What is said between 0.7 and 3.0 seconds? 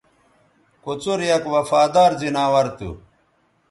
کوڅر یک وفادار زناور تھو